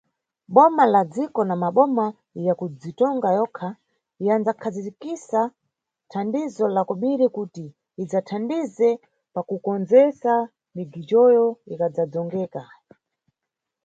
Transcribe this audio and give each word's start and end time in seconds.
Boma 0.55 0.85
la 0.93 1.01
dziko 1.13 1.39
na 1.49 1.55
maboma 1.63 2.05
ya 2.45 2.53
kubzitonga 2.59 3.29
yokha 3.39 3.69
yandzakhazikisa 4.25 5.41
thandizo 6.11 6.65
la 6.75 6.81
kobiri 6.89 7.27
kuti 7.35 7.65
idzathandize 8.01 8.89
pakukondzesa 9.33 10.33
migijoyo 10.75 11.45
ingadzadzongeka. 11.71 12.61